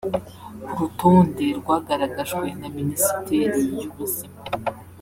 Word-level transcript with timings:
Ku 0.71 0.75
rutonde 0.83 1.45
rwagaragajwe 1.59 2.47
na 2.59 2.67
Minisiteri 2.77 3.59
y’ubuzima 3.79 4.39